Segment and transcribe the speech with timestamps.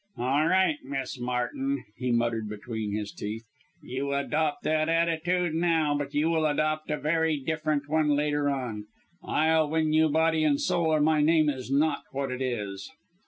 [0.17, 3.43] "All right, Miss Martin," he muttered between his teeth;
[3.83, 8.87] "you adopt that attitude now, but you will adopt a very different one later on!
[9.23, 12.89] I'll win you body and soul, or my name is not what it is."